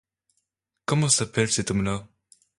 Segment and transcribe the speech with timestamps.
[0.85, 2.07] Comment s’appelle cet homme-là?